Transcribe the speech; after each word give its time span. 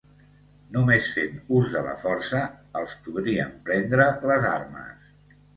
Només 0.77 1.09
fent 1.17 1.35
ús 1.57 1.75
de 1.75 1.83
la 1.89 1.93
força, 2.05 2.41
els 2.81 2.97
podrien 3.11 3.55
prendre 3.69 4.09
les 4.33 4.49
armes 4.57 5.17